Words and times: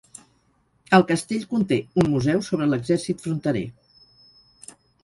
El 0.97 1.05
castell 1.11 1.45
conté 1.53 1.79
un 2.05 2.09
museu 2.15 2.43
sobre 2.51 2.71
l'exèrcit 2.73 3.25
fronterer. 3.29 3.67